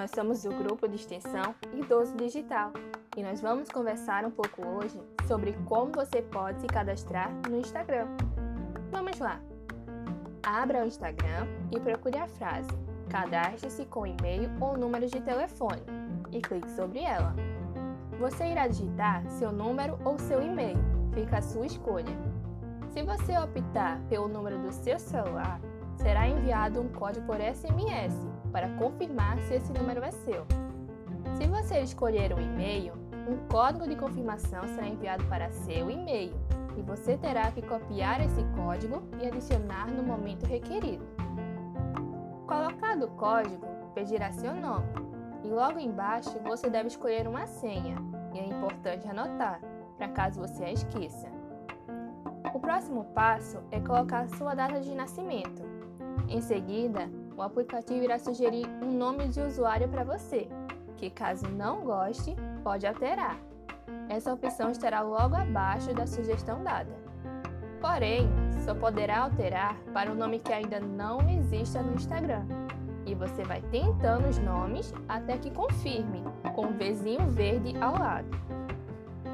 [0.00, 2.72] nós somos do grupo de extensão Idoso Digital
[3.14, 4.98] e nós vamos conversar um pouco hoje
[5.28, 8.06] sobre como você pode se cadastrar no Instagram.
[8.90, 9.38] Vamos lá!
[10.42, 12.70] Abra o Instagram e procure a frase
[13.10, 15.82] Cadastre-se com e-mail ou número de telefone
[16.32, 17.34] e clique sobre ela.
[18.18, 20.78] Você irá digitar seu número ou seu e-mail,
[21.12, 22.16] fica a sua escolha.
[22.88, 25.60] Se você optar pelo número do seu celular,
[26.00, 28.14] será enviado um código por SMS
[28.50, 30.46] para confirmar se esse número é seu.
[31.36, 32.94] Se você escolher um e-mail,
[33.28, 36.34] um código de confirmação será enviado para seu e-mail
[36.76, 41.04] e você terá que copiar esse código e adicionar no momento requerido.
[42.46, 44.88] Colocado o código, pedirá seu nome
[45.44, 47.96] e logo embaixo você deve escolher uma senha
[48.32, 49.60] e é importante anotar,
[49.96, 51.28] para caso você a esqueça.
[52.54, 55.79] O próximo passo é colocar sua data de nascimento.
[56.30, 60.48] Em seguida, o aplicativo irá sugerir um nome de usuário para você,
[60.96, 63.36] que caso não goste, pode alterar.
[64.08, 66.94] Essa opção estará logo abaixo da sugestão dada.
[67.80, 68.28] Porém,
[68.64, 72.44] só poderá alterar para um nome que ainda não exista no Instagram.
[73.04, 76.22] E você vai tentando os nomes até que confirme,
[76.54, 78.28] com um vizinho verde ao lado.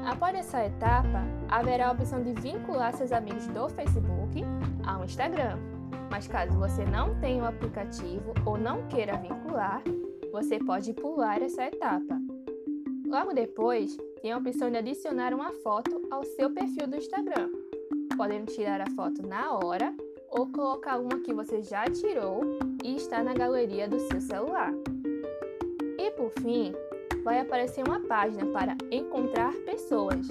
[0.03, 4.43] Após essa etapa, haverá a opção de vincular seus amigos do Facebook
[4.83, 5.76] ao Instagram.
[6.09, 9.83] Mas caso você não tenha o aplicativo ou não queira vincular,
[10.31, 12.19] você pode pular essa etapa.
[13.07, 17.49] Logo depois, tem a opção de adicionar uma foto ao seu perfil do Instagram,
[18.17, 19.93] podendo tirar a foto na hora
[20.29, 22.41] ou colocar uma que você já tirou
[22.83, 24.73] e está na galeria do seu celular.
[25.97, 26.73] E por fim,
[27.23, 30.27] vai aparecer uma página para encontrar pessoas,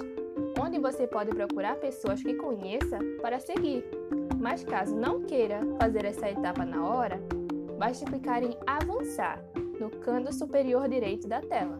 [0.61, 3.83] onde você pode procurar pessoas que conheça para seguir.
[4.39, 7.19] Mas caso não queira fazer essa etapa na hora,
[7.77, 9.39] basta clicar em avançar
[9.79, 11.77] no canto superior direito da tela.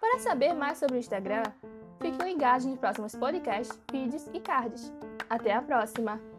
[0.00, 1.42] Para saber mais sobre o Instagram,
[2.00, 4.92] fique ligado nos próximos podcasts, vídeos e cards.
[5.28, 6.35] Até a próxima!